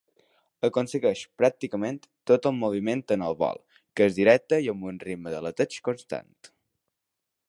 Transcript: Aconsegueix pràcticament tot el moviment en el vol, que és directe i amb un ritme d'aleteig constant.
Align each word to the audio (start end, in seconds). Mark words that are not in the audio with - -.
Aconsegueix 0.67 1.19
pràcticament 1.41 1.99
tot 2.31 2.47
el 2.51 2.57
moviment 2.63 3.03
en 3.17 3.27
el 3.27 3.37
vol, 3.43 3.61
que 3.99 4.09
és 4.13 4.17
directe 4.21 4.59
i 4.65 4.71
amb 4.75 4.89
un 4.93 4.99
ritme 5.07 5.35
d'aleteig 5.35 5.81
constant. 5.91 6.35